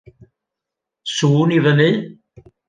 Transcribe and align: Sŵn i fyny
Sŵn 1.17 1.53
i 1.57 1.61
fyny 1.67 1.87